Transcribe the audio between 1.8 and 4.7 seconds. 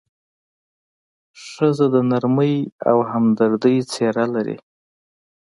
د نرمۍ او همدردۍ څېره لري.